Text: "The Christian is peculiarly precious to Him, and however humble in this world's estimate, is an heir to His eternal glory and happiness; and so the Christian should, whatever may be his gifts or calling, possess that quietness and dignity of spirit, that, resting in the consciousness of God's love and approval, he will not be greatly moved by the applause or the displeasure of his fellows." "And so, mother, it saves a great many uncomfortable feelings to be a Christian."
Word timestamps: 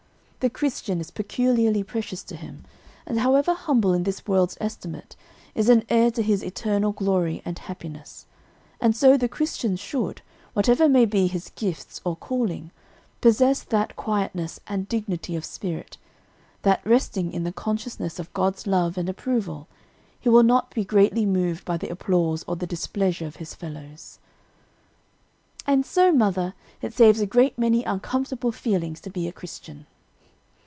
"The 0.43 0.49
Christian 0.49 0.99
is 0.99 1.11
peculiarly 1.11 1.83
precious 1.83 2.23
to 2.23 2.35
Him, 2.35 2.65
and 3.05 3.19
however 3.19 3.53
humble 3.53 3.93
in 3.93 4.01
this 4.05 4.25
world's 4.25 4.57
estimate, 4.59 5.15
is 5.53 5.69
an 5.69 5.83
heir 5.87 6.09
to 6.09 6.23
His 6.23 6.41
eternal 6.43 6.93
glory 6.93 7.43
and 7.45 7.59
happiness; 7.59 8.25
and 8.79 8.95
so 8.95 9.17
the 9.17 9.27
Christian 9.29 9.75
should, 9.75 10.23
whatever 10.53 10.89
may 10.89 11.05
be 11.05 11.27
his 11.27 11.51
gifts 11.53 12.01
or 12.03 12.15
calling, 12.15 12.71
possess 13.21 13.61
that 13.61 13.95
quietness 13.95 14.59
and 14.65 14.89
dignity 14.89 15.35
of 15.35 15.45
spirit, 15.45 15.99
that, 16.63 16.83
resting 16.87 17.31
in 17.31 17.43
the 17.43 17.53
consciousness 17.53 18.17
of 18.17 18.33
God's 18.33 18.65
love 18.65 18.97
and 18.97 19.07
approval, 19.07 19.67
he 20.19 20.29
will 20.29 20.41
not 20.41 20.73
be 20.73 20.83
greatly 20.83 21.27
moved 21.27 21.65
by 21.65 21.77
the 21.77 21.89
applause 21.89 22.43
or 22.47 22.55
the 22.55 22.65
displeasure 22.65 23.27
of 23.27 23.35
his 23.35 23.53
fellows." 23.53 24.17
"And 25.67 25.85
so, 25.85 26.11
mother, 26.11 26.55
it 26.81 26.95
saves 26.95 27.21
a 27.21 27.27
great 27.27 27.59
many 27.59 27.83
uncomfortable 27.83 28.51
feelings 28.51 28.99
to 29.01 29.11
be 29.11 29.27
a 29.27 29.31
Christian." 29.31 29.85